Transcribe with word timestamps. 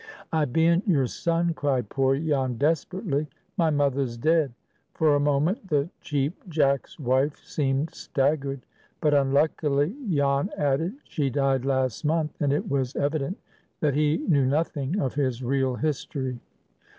"I 0.33 0.45
bean't 0.45 0.87
your 0.87 1.05
son!" 1.05 1.53
cried 1.53 1.89
poor 1.89 2.17
Jan, 2.17 2.57
desperately. 2.57 3.27
"My 3.55 3.69
mother's 3.69 4.17
dead." 4.17 4.51
For 4.95 5.13
a 5.15 5.19
moment 5.19 5.67
the 5.69 5.91
Cheap 6.01 6.49
Jack's 6.49 6.99
wife 6.99 7.37
seemed 7.45 7.91
staggered; 7.93 8.61
but 8.99 9.13
unluckily 9.13 9.95
Jan 10.09 10.49
added, 10.57 10.95
"She 11.03 11.29
died 11.29 11.65
last 11.65 12.03
month," 12.03 12.41
and 12.41 12.51
it 12.51 12.67
was 12.67 12.95
evident 12.95 13.37
that 13.79 13.93
he 13.93 14.17
knew 14.27 14.47
nothing 14.47 14.99
of 14.99 15.13
his 15.13 15.43
real 15.43 15.75
history. 15.75 16.39